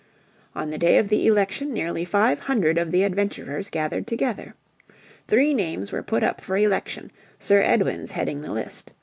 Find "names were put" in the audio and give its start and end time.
5.53-6.23